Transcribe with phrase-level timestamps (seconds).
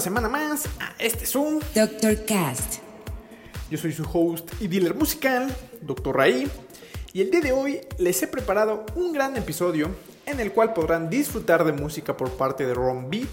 [0.00, 1.60] Una semana más a este Zoom.
[1.74, 2.24] Dr.
[2.24, 2.76] Cast.
[3.70, 6.16] Yo soy su host y dealer musical, Dr.
[6.16, 6.50] Raí,
[7.12, 9.90] y el día de hoy les he preparado un gran episodio
[10.24, 13.28] en el cual podrán disfrutar de música por parte de Ron Beat,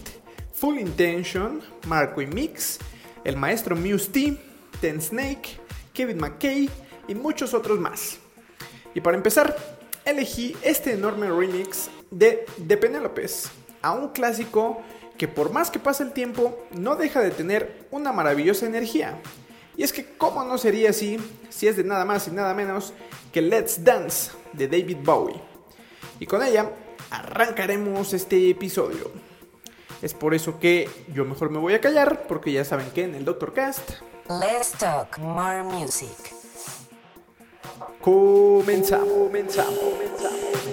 [0.56, 2.80] Full Intention, Marco y Mix,
[3.24, 4.38] el maestro Muse T,
[4.82, 5.62] Ten Snake,
[5.94, 6.70] Kevin McKay
[7.08, 8.18] y muchos otros más.
[8.94, 9.56] Y para empezar,
[10.04, 13.52] elegí este enorme remix de The Penélopes,
[13.82, 14.84] a un clásico
[15.18, 19.20] que por más que pase el tiempo no deja de tener una maravillosa energía.
[19.76, 22.94] Y es que cómo no sería así si es de nada más y nada menos
[23.32, 25.42] que Let's Dance de David Bowie.
[26.20, 26.72] Y con ella
[27.10, 29.12] arrancaremos este episodio.
[30.02, 33.16] Es por eso que yo mejor me voy a callar porque ya saben que en
[33.16, 33.92] el Doctor Cast
[34.30, 36.10] Let's talk more music.
[38.02, 40.67] comenzamos, comenzamos, comenzamos, comenzamos.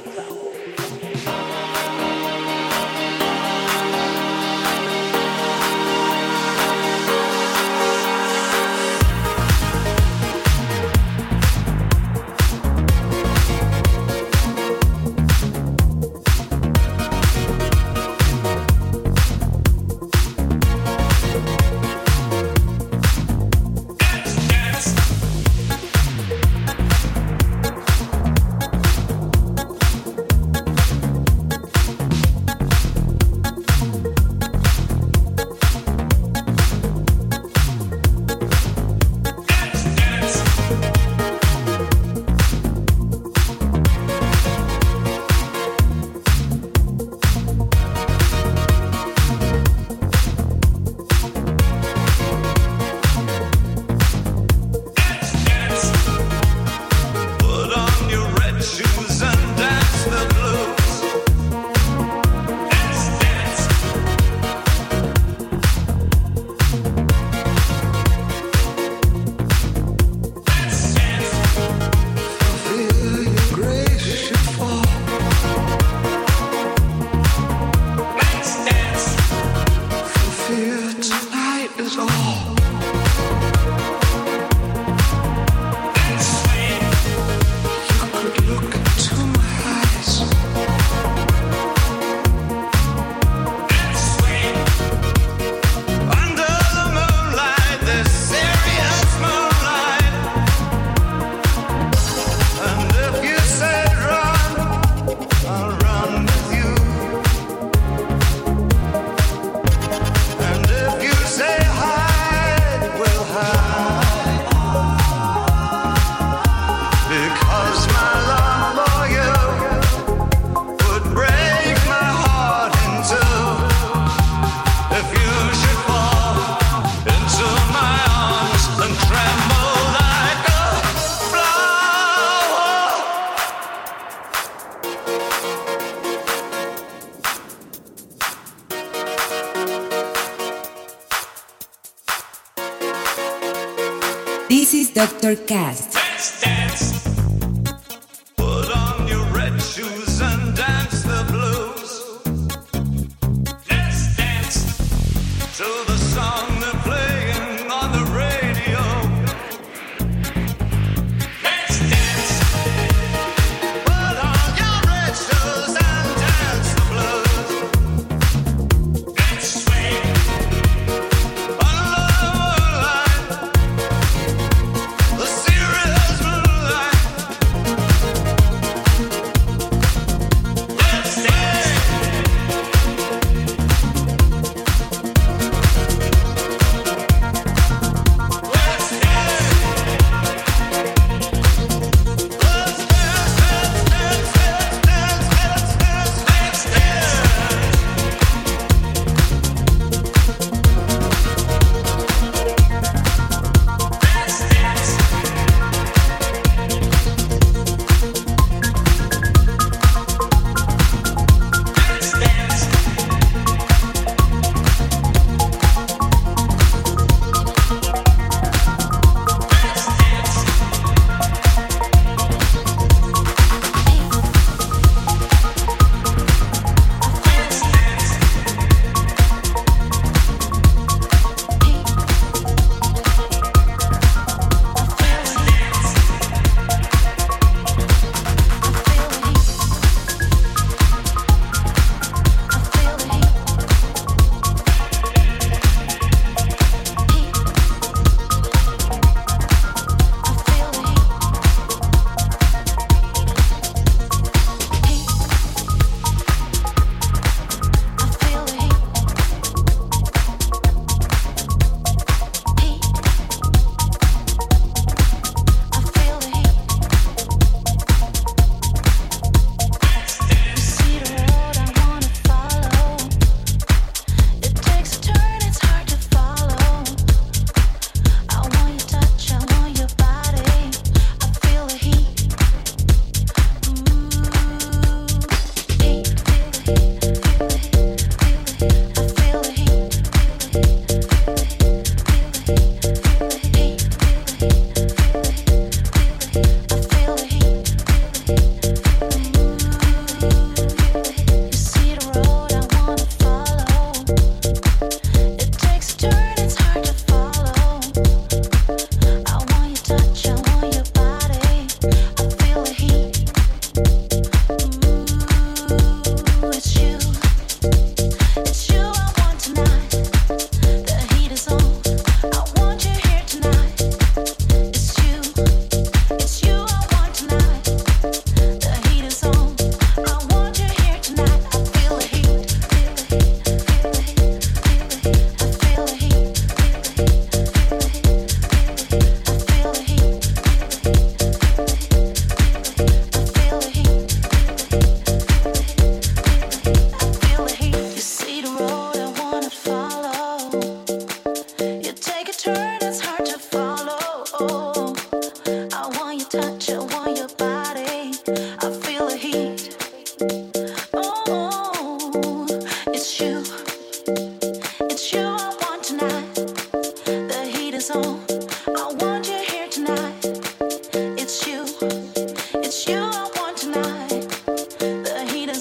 [144.49, 145.37] This is Dr.
[145.37, 145.95] Cast.
[145.95, 147.24] Dance, dance.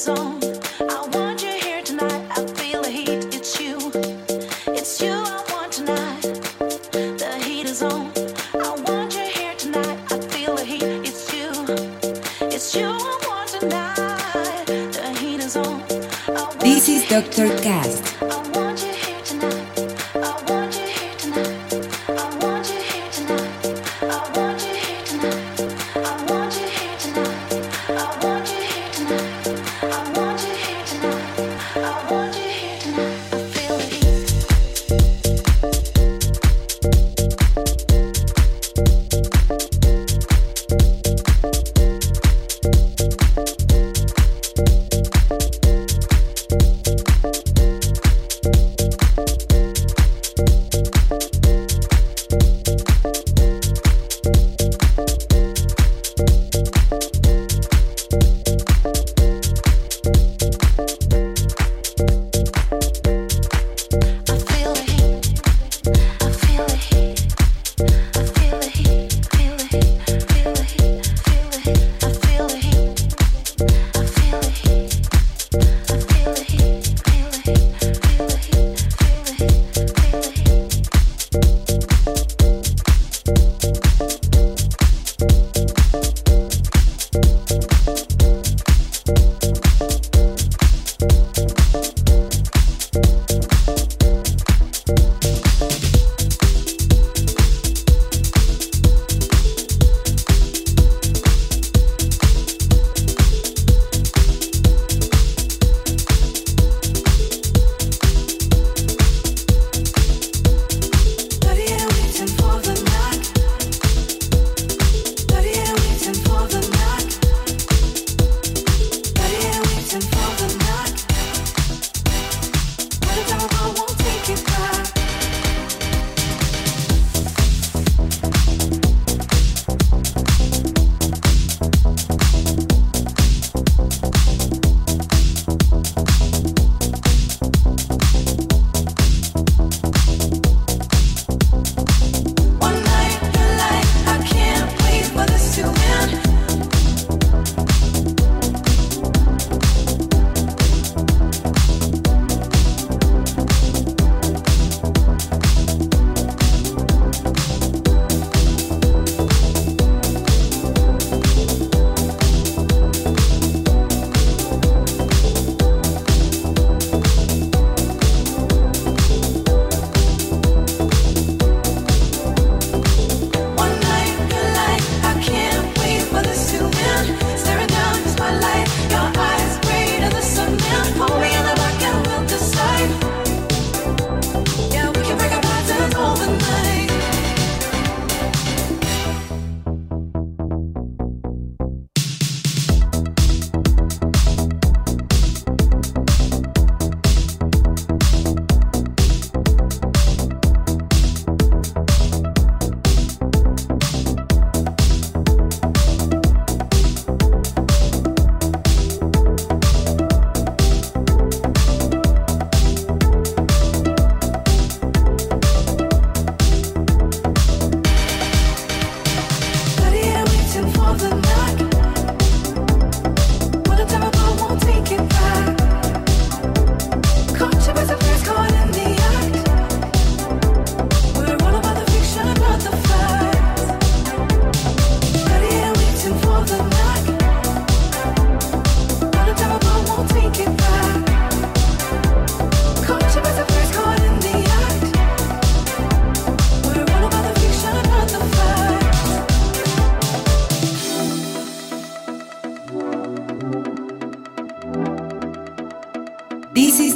[0.04, 0.43] song.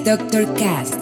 [0.08, 0.46] Dr.
[0.56, 0.97] Cast.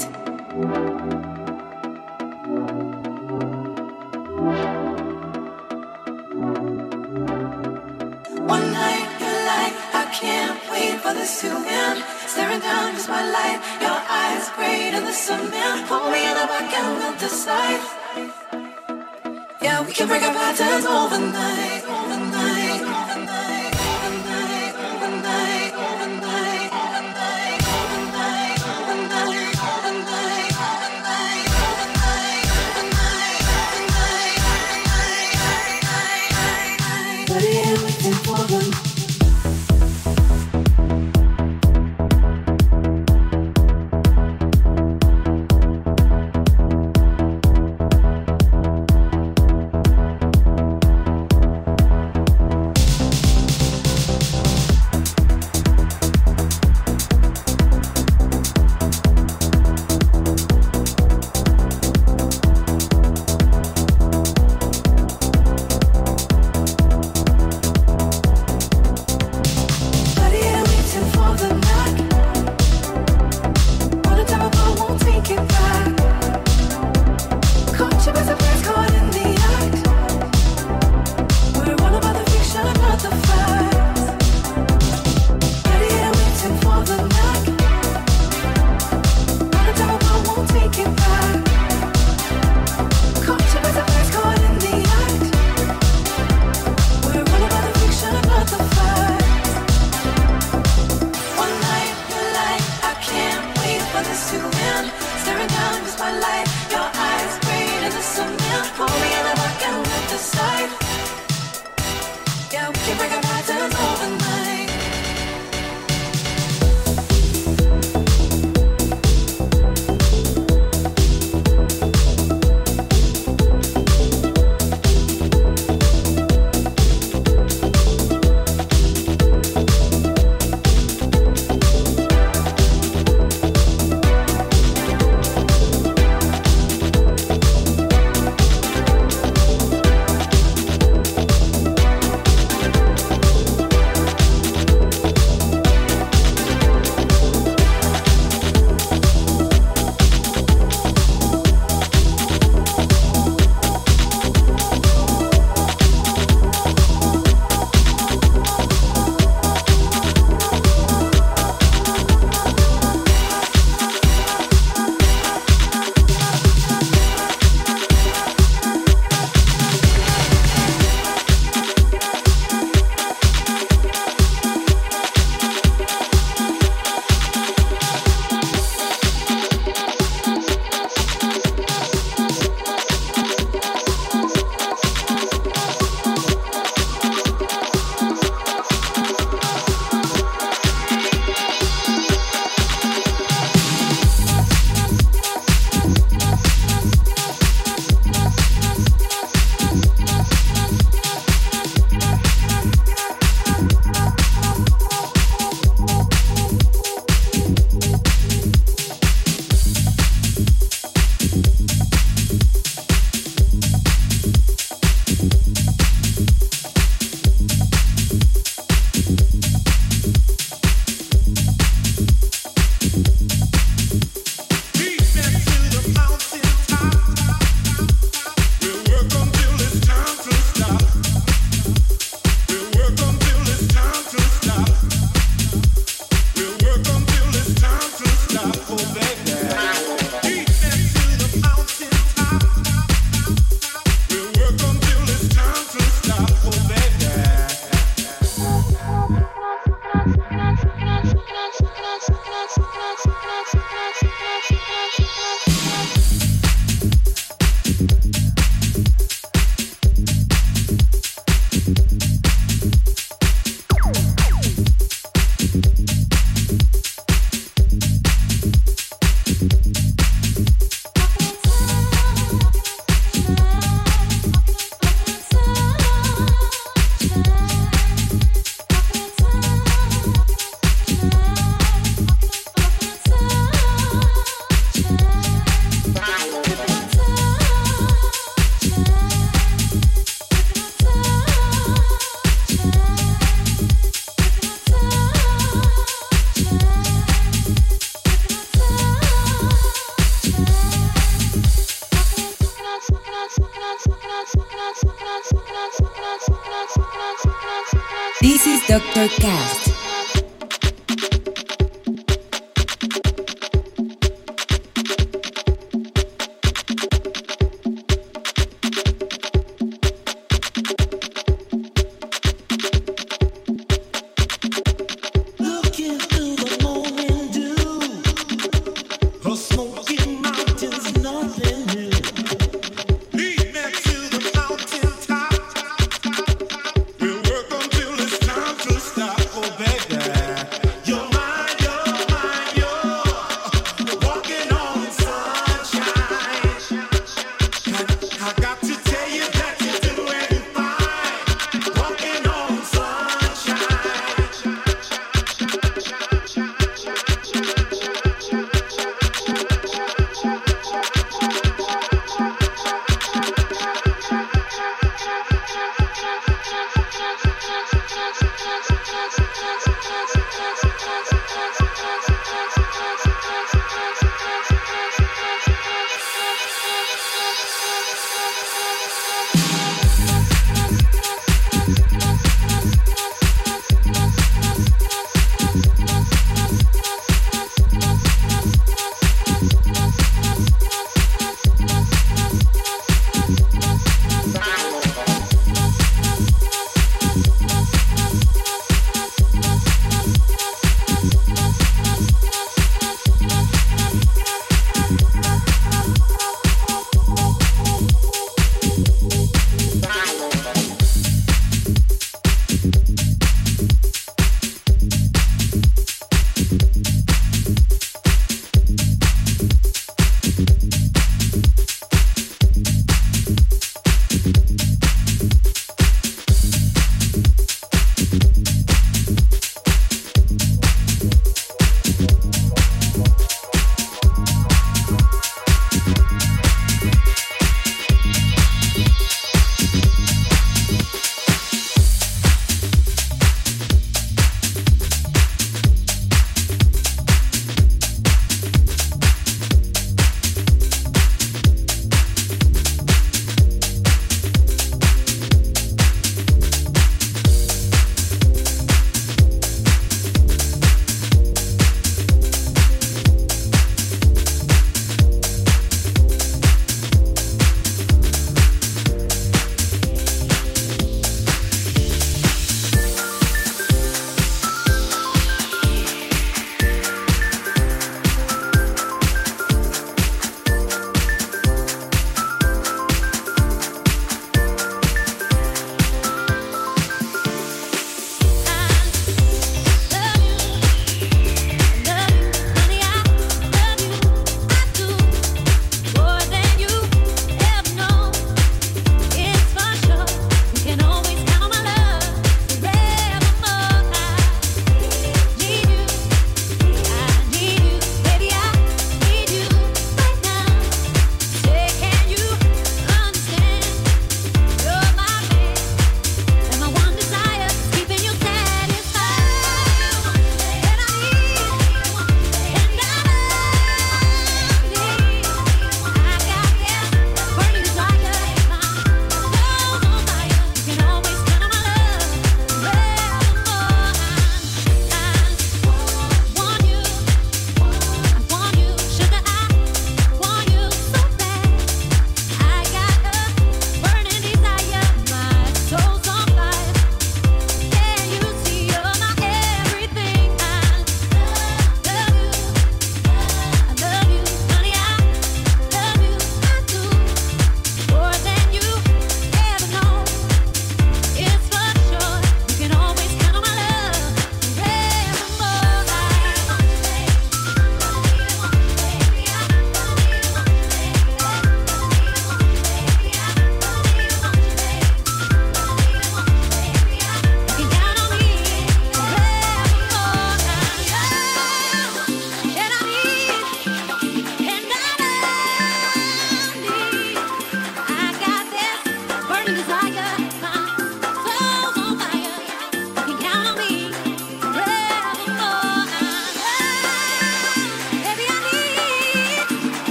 [309.06, 309.35] Is Dr.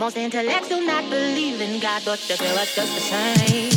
[0.00, 3.69] Most intellects do not believe in God, but the feel was just the same.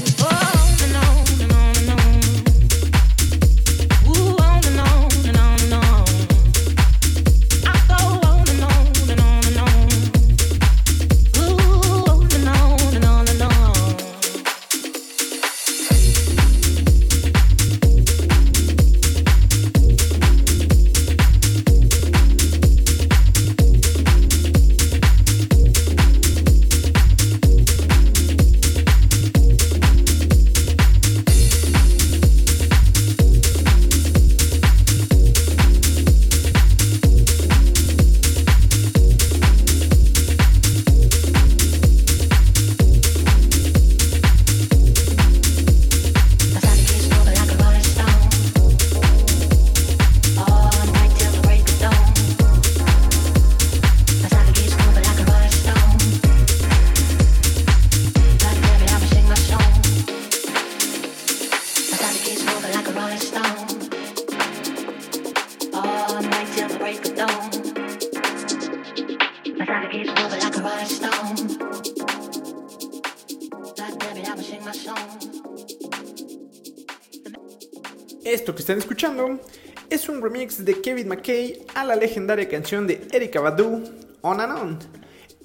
[79.90, 83.84] es un remix de Kevin McKay a la legendaria canción de Erika Badu,
[84.22, 84.80] On and On,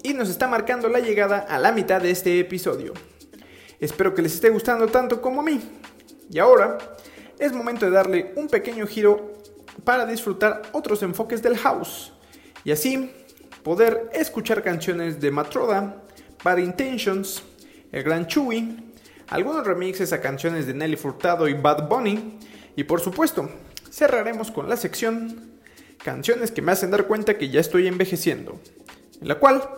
[0.04, 2.92] y nos está marcando la llegada a la mitad de este episodio.
[3.80, 5.60] Espero que les esté gustando tanto como a mí.
[6.30, 6.78] Y ahora
[7.40, 9.32] es momento de darle un pequeño giro
[9.82, 12.12] para disfrutar otros enfoques del house
[12.62, 13.10] y así
[13.64, 16.04] poder escuchar canciones de Matroda,
[16.44, 17.42] Bad Intentions,
[17.90, 18.94] El Gran Chewy,
[19.26, 22.38] algunos remixes a canciones de Nelly Furtado y Bad Bunny
[22.78, 23.50] y por supuesto
[23.90, 25.50] cerraremos con la sección
[25.98, 28.60] canciones que me hacen dar cuenta que ya estoy envejeciendo,
[29.20, 29.68] en la cual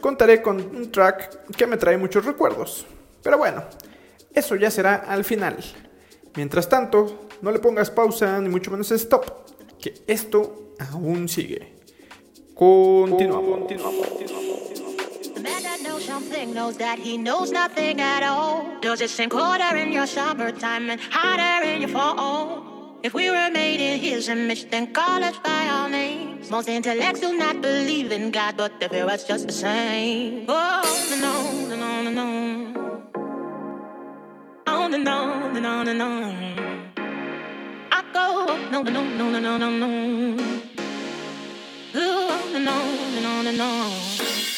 [0.00, 2.86] contaré con un track que me trae muchos recuerdos.
[3.22, 3.62] Pero bueno,
[4.32, 5.58] eso ya será al final.
[6.34, 9.26] Mientras tanto, no le pongas pausa ni mucho menos stop,
[9.78, 11.74] que esto aún sigue.
[12.54, 13.68] Continuamos.
[13.68, 14.45] That knows
[16.16, 18.64] something knows that he knows nothing at all.
[18.80, 22.98] Does it sink colder in your summertime and hotter in your fall?
[23.02, 26.50] If we were made in his image, then call us by our names.
[26.50, 30.46] Most intellects do not believe in God, but they fear us just the same.
[30.48, 30.88] Oh,
[31.24, 31.34] no,
[31.70, 32.28] no, no, no, no.
[34.66, 36.10] Oh, no, no, no, no, no, no.
[37.92, 38.26] I go,
[38.72, 39.90] no, no, no, no, no, no, no.
[42.00, 42.76] Ooh, no, no,
[43.26, 43.70] no, no, no.
[44.22, 44.55] Ooh,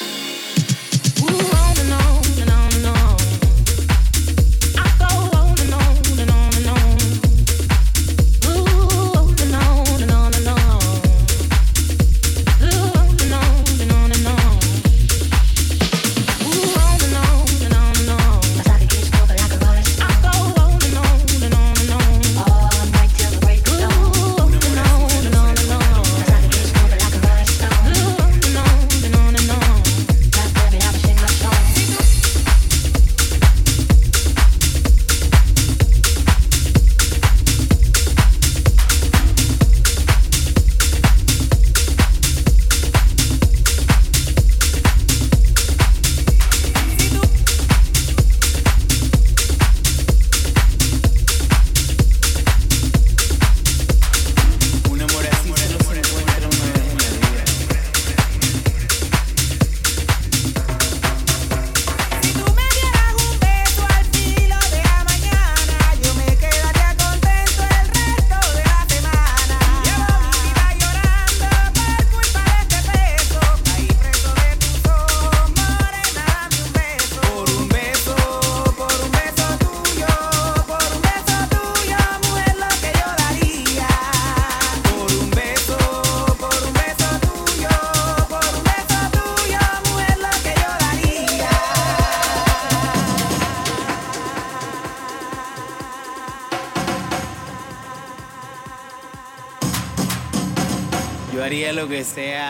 [101.88, 102.47] que sea.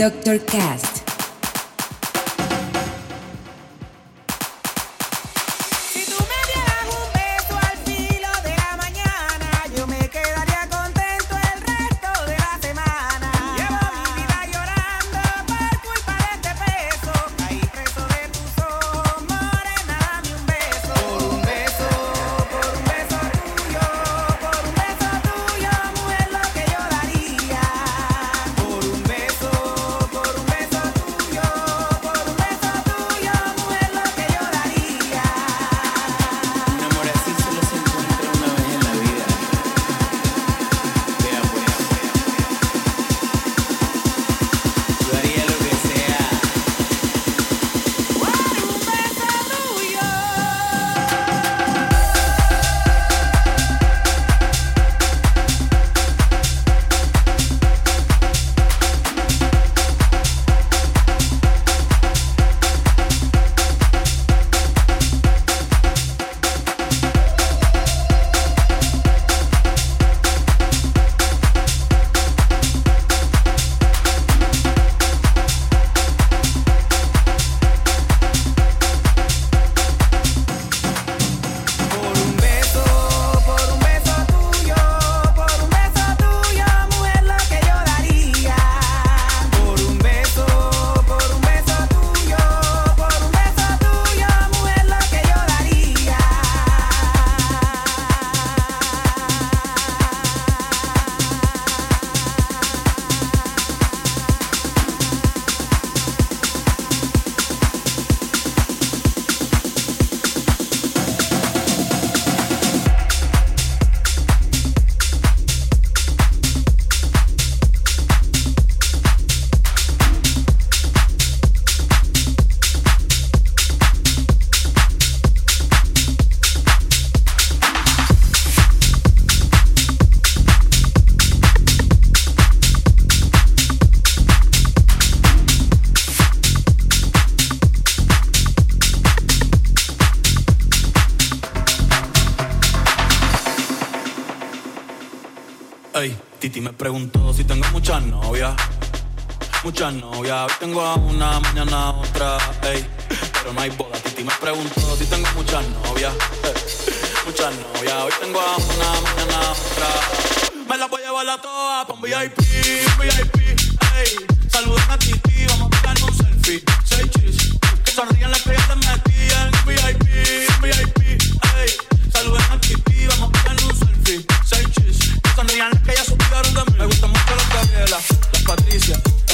[0.00, 0.38] Dr.
[0.38, 0.89] Cast.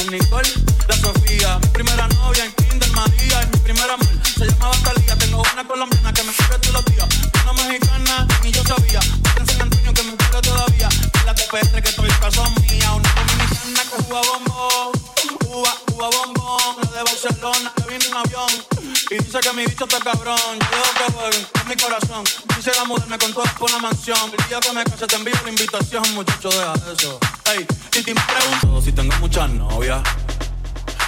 [0.07, 0.49] El Nicole,
[0.87, 1.59] la Sofía.
[1.59, 5.15] Mi primera novia en Kinder María y mi primera amor se llamaba Talía.
[5.17, 7.07] Tengo una colombiana que me escribe todos los días.
[7.43, 8.99] Una mexicana, ni yo sabía.
[8.99, 10.89] Otra en San Antonio que me quiere todavía.
[10.91, 12.93] Y la TPR que estoy caso mía.
[12.93, 14.91] Una dominicana que juega bombón.
[15.39, 16.75] Cuba, Cuba bombón.
[16.83, 18.76] La de Barcelona que viene en avión.
[19.09, 20.37] Y dice que mi bicho está cabrón.
[20.59, 22.23] Yo que jueguen con mi corazón.
[22.55, 24.19] Quisiera mudarme con todas por una mansión.
[24.37, 27.17] El día que me case te envío la invitación, muchacho, deja eso.
[27.53, 30.01] Ey, Titi me pregunto si tengo muchas novias.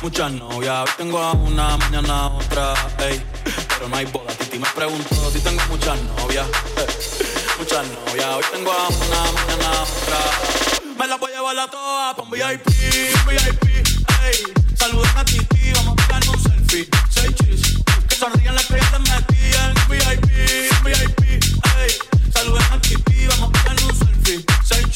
[0.01, 3.21] Muchas novias, hoy tengo a una, mañana otra, ey.
[3.67, 6.47] Pero no hay boda, Titi me pregunto si tengo muchas novias.
[7.59, 10.17] Muchas novias, hoy tengo a una, mañana otra.
[10.97, 12.65] Me la voy a llevar a todas pa' un VIP,
[13.27, 13.85] VIP,
[14.23, 14.53] ey.
[14.77, 16.89] Saluden a Titi, vamos a pegarnos un selfie.
[17.09, 17.78] Seis chis,
[18.19, 19.73] sonrían las que ya metían.
[19.87, 20.25] VIP,
[20.83, 21.21] VIP,
[21.77, 21.91] ey.
[22.33, 24.45] Saluden a Titi, vamos a pegarnos un selfie.
[24.65, 24.87] Seis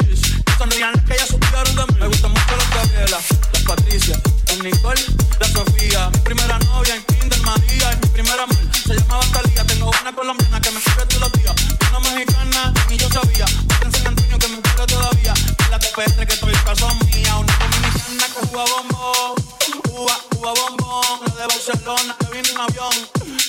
[0.59, 1.95] las.
[1.99, 3.19] Me gustan mucho las Gabriela,
[3.53, 5.01] las Patricia, el Nicole,
[5.39, 6.09] la Sofía.
[6.13, 9.63] Mi primera novia en Kinder María y mi primera amor se llamaba Talía.
[9.65, 11.55] Tengo una colombiana que me escribe todos los días.
[11.89, 13.45] Una mexicana, ni yo sabía.
[13.45, 15.33] Otra en Antonio que me quiere todavía.
[15.33, 17.35] Y la TPR que estoy caso mía.
[17.37, 19.35] Una dominicana que juega bombón.
[19.83, 21.19] Cuba, Cuba bombón.
[21.27, 22.93] La de Barcelona que viene en avión.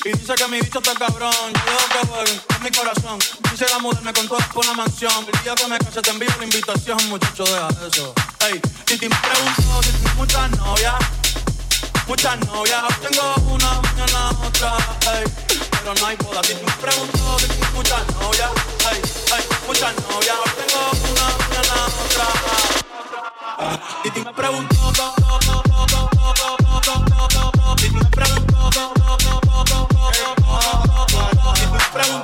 [0.05, 1.33] Y dice que mi bicho está cabrón.
[1.33, 3.19] Yo dejo que jueguen con mi corazón.
[3.51, 5.25] Quisiera mudarme con todas por una mansión.
[5.33, 8.14] El día que me case te envío la invitación, seas un muchacho, deja eso.
[8.49, 10.95] Ey, Titi me preguntó si tienes muchas novias.
[12.07, 14.76] Muchas novias, tengo una, mañana otra.
[15.14, 15.24] Ey,
[15.70, 16.40] pero no hay boda.
[16.42, 18.51] Titi me preguntó si tienes muchas novias.
[18.92, 19.01] Ey,
[19.36, 20.80] ey, muchas novias, tengo
[21.11, 21.74] una, mañana
[22.05, 22.26] otra.
[24.03, 24.74] Titi me preguntó,
[27.76, 28.59] Titi me preguntó,
[31.57, 32.24] Titi me preguntó.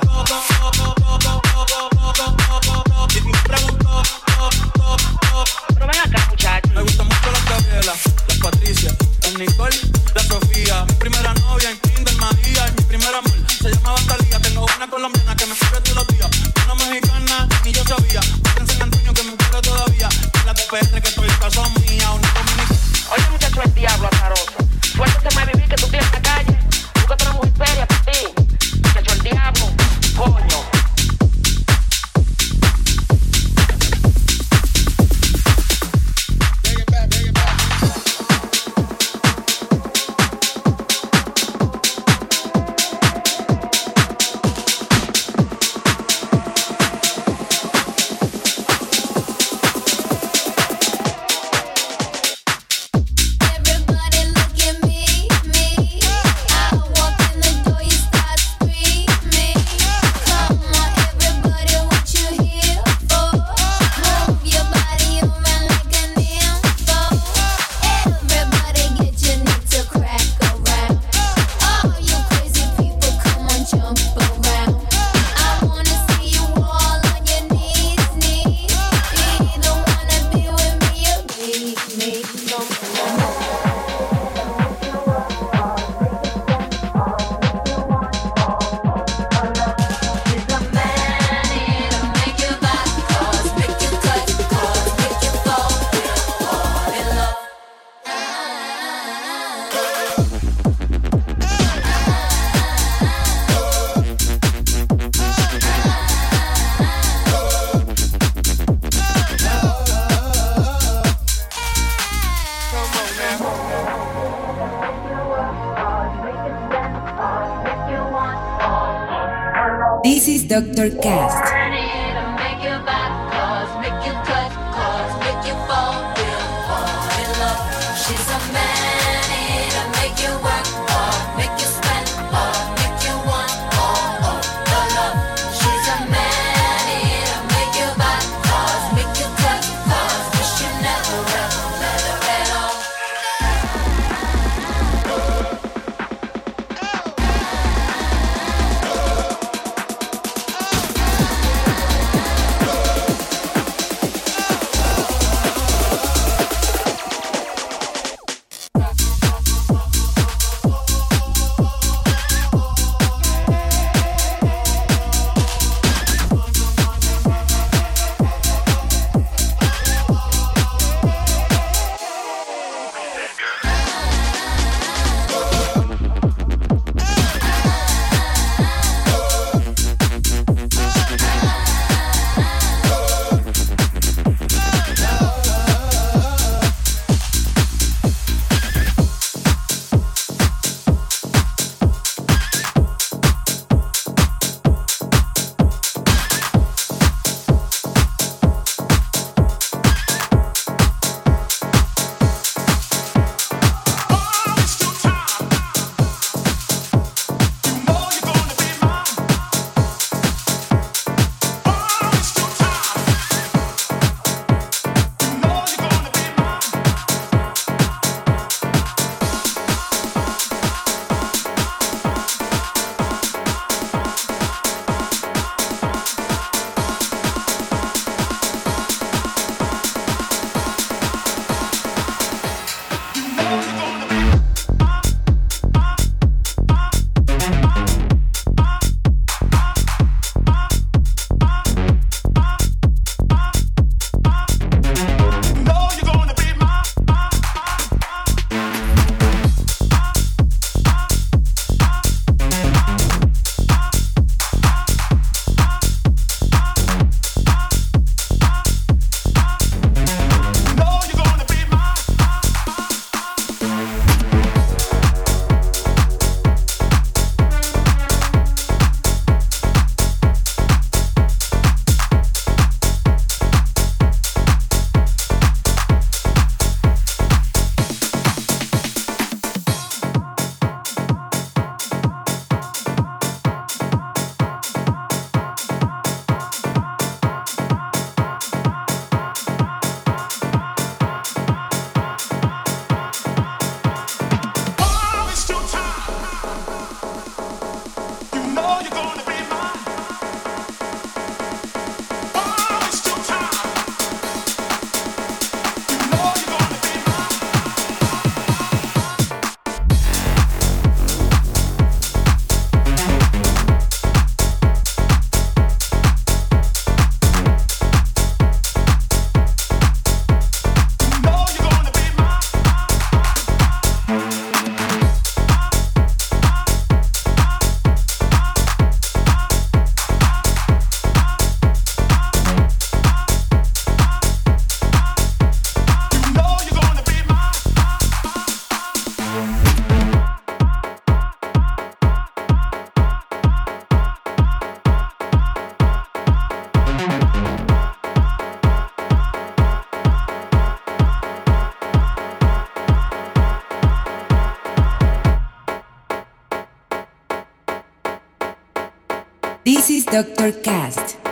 [359.70, 360.50] This is Dr.
[360.50, 361.30] Cast.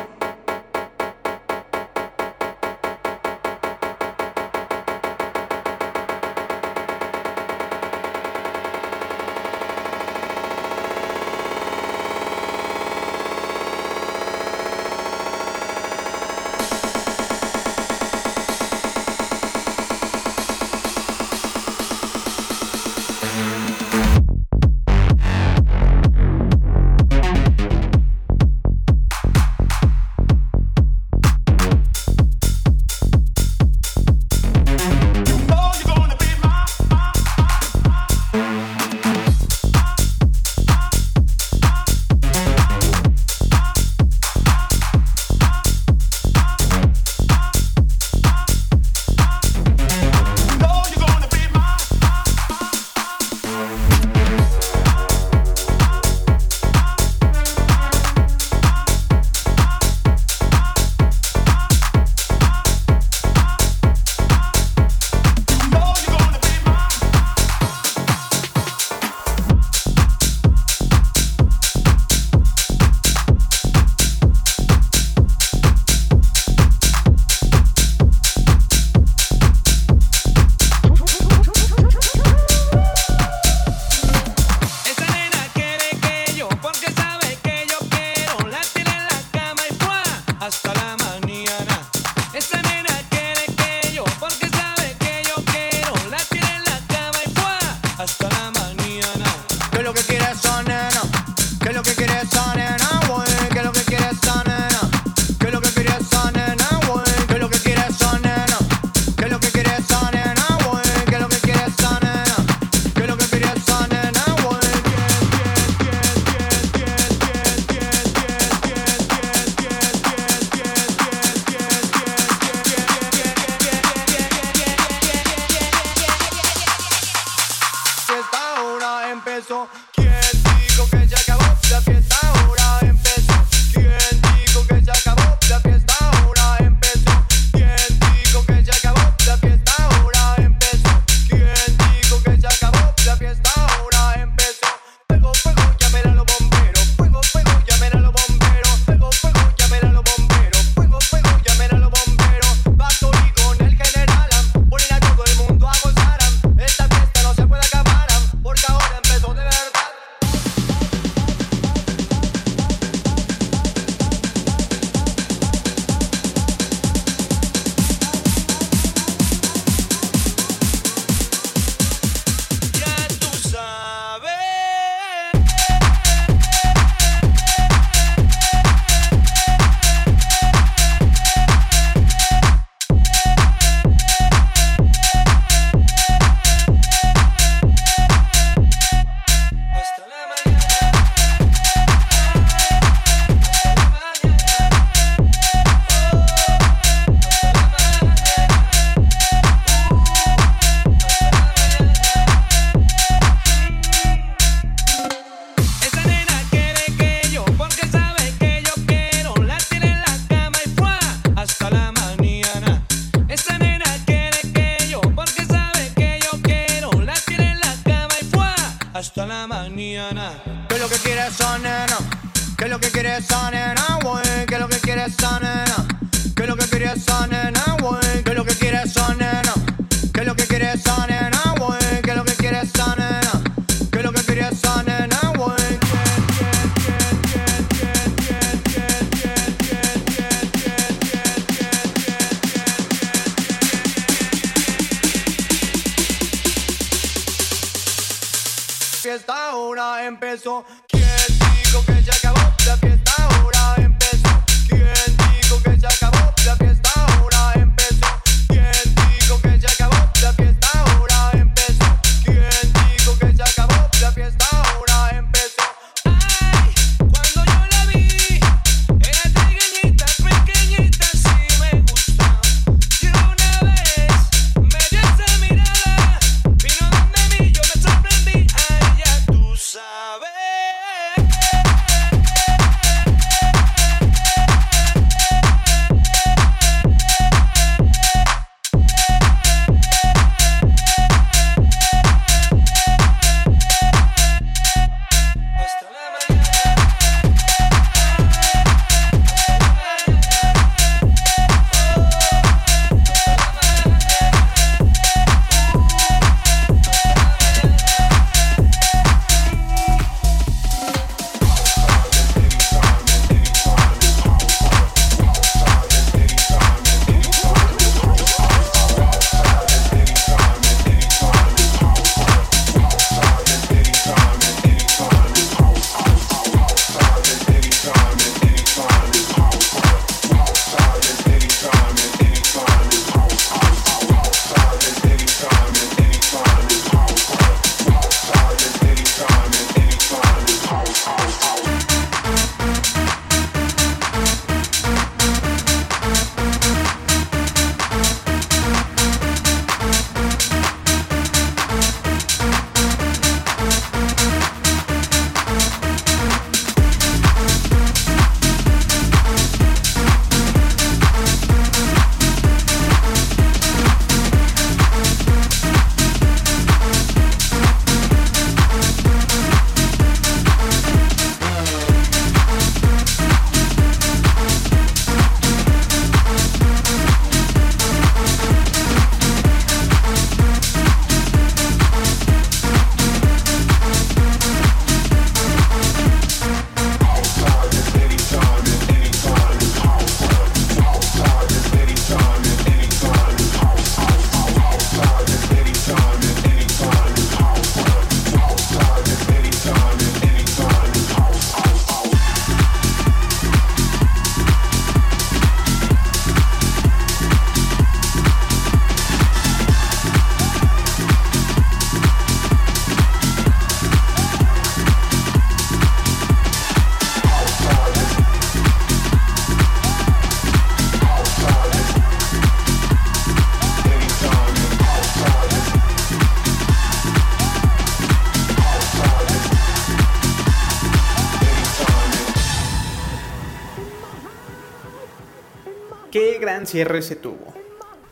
[436.68, 437.54] Cierre se tuvo.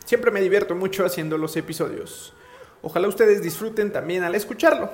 [0.05, 2.33] Siempre me divierto mucho haciendo los episodios.
[2.81, 4.89] Ojalá ustedes disfruten también al escucharlo.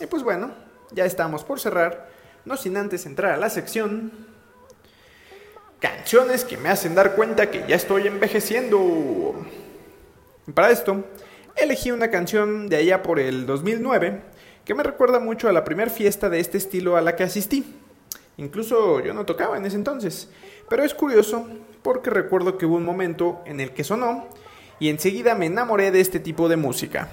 [0.00, 0.52] Y pues bueno,
[0.92, 2.08] ya estamos por cerrar,
[2.44, 4.12] no sin antes entrar a la sección
[5.80, 9.34] Canciones que me hacen dar cuenta que ya estoy envejeciendo.
[10.52, 11.04] Para esto,
[11.56, 14.20] elegí una canción de allá por el 2009
[14.66, 17.64] que me recuerda mucho a la primera fiesta de este estilo a la que asistí.
[18.36, 20.28] Incluso yo no tocaba en ese entonces,
[20.68, 21.46] pero es curioso
[21.82, 24.26] porque recuerdo que hubo un momento en el que sonó
[24.78, 27.08] y enseguida me enamoré de este tipo de música.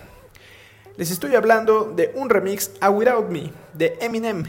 [0.95, 4.43] Les estoy hablando de un remix a Without Me de Eminem,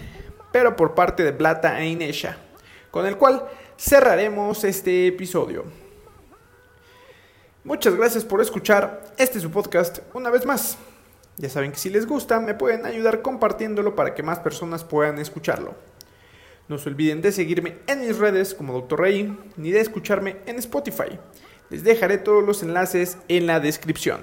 [0.50, 2.38] pero por parte de Blata e Inesha,
[2.90, 3.46] con el cual
[3.78, 5.64] cerraremos este episodio.
[7.64, 10.78] Muchas gracias por escuchar este su podcast una vez más.
[11.36, 15.18] Ya saben que si les gusta me pueden ayudar compartiéndolo para que más personas puedan
[15.18, 15.74] escucharlo.
[16.68, 19.00] No se olviden de seguirme en mis redes como Dr.
[19.00, 21.18] Rey, ni de escucharme en Spotify.
[21.70, 24.20] Les dejaré todos los enlaces en la descripción.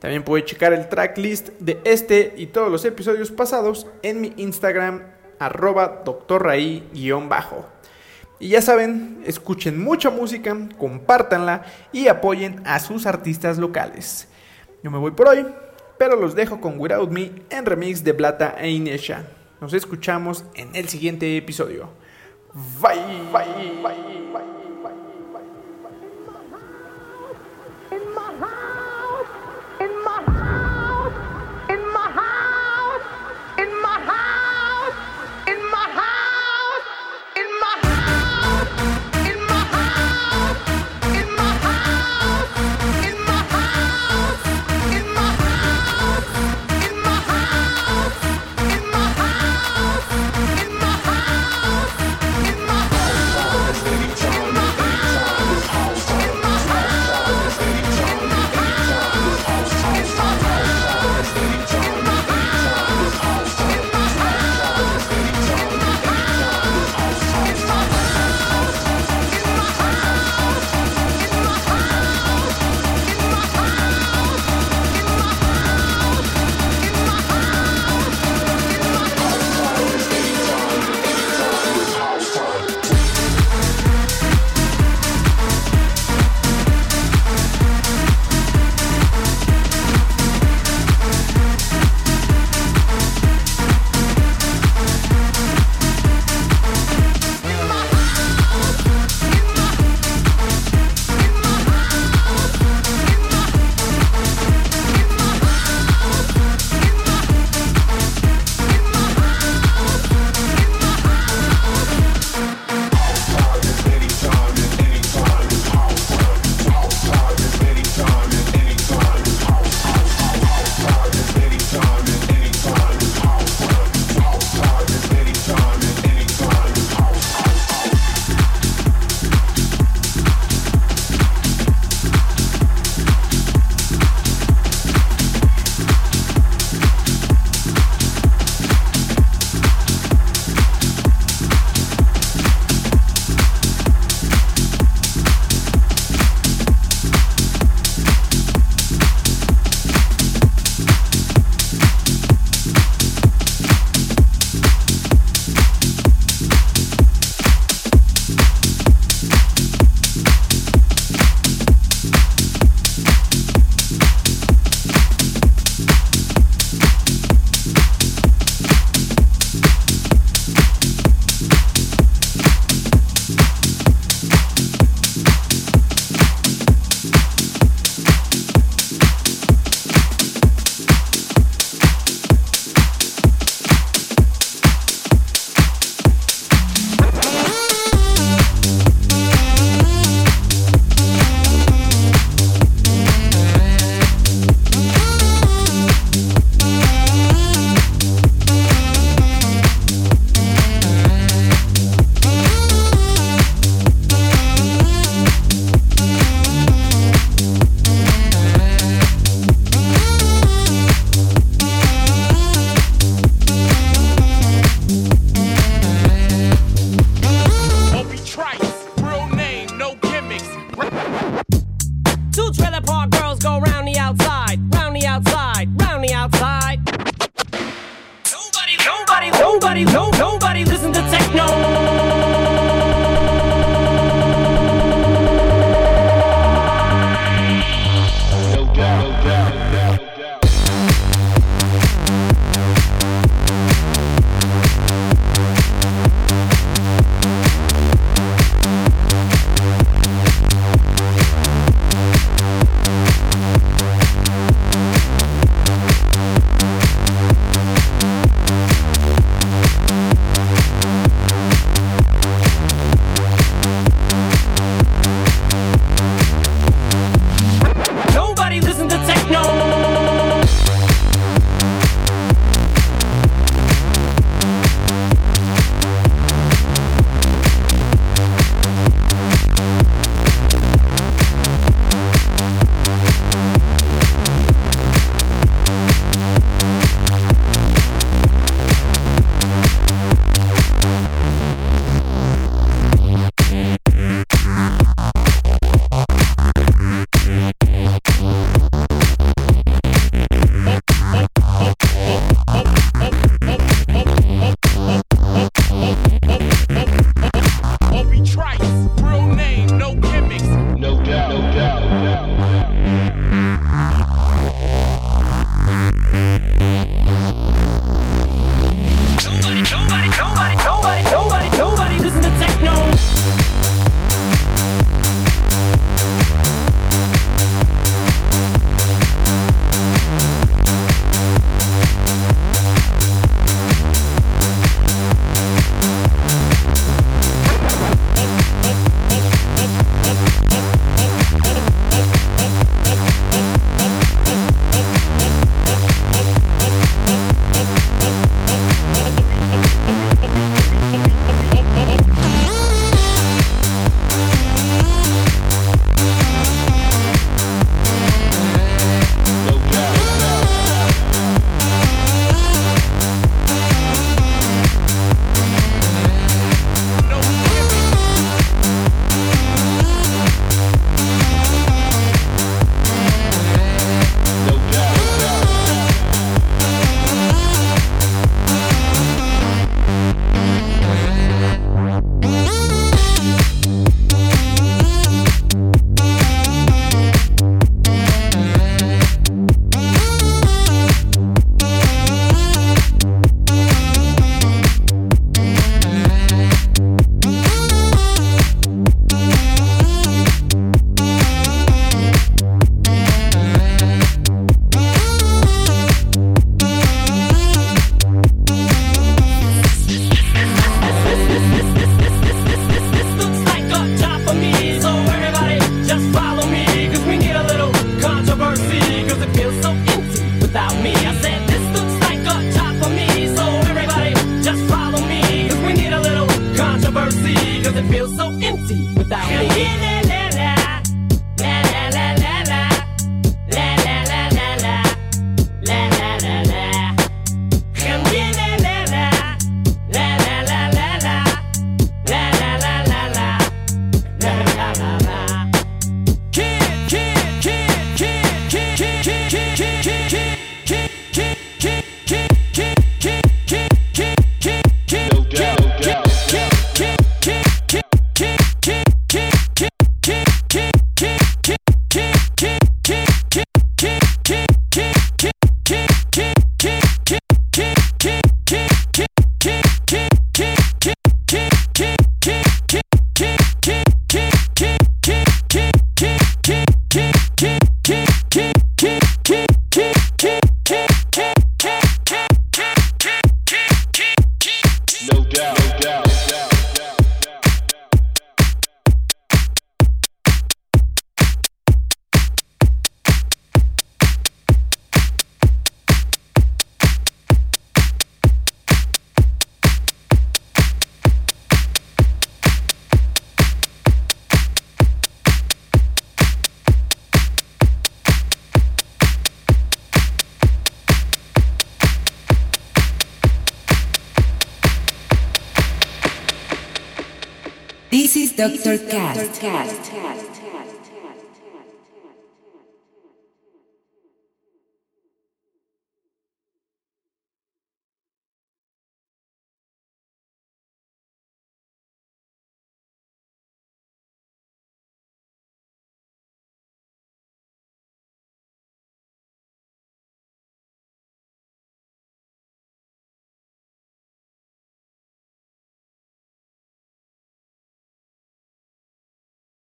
[0.00, 5.02] También pueden checar el tracklist de este y todos los episodios pasados en mi Instagram
[5.38, 7.66] arroba drraí-bajo.
[8.40, 14.26] Y ya saben, escuchen mucha música, compártanla y apoyen a sus artistas locales.
[14.82, 15.46] Yo me voy por hoy,
[15.98, 19.24] pero los dejo con Without Me en remix de Blata e Inesha.
[19.64, 21.88] Nos escuchamos en el siguiente episodio.
[22.82, 23.00] Bye,
[23.32, 24.44] bye, bye, bye.
[27.90, 28.83] Opie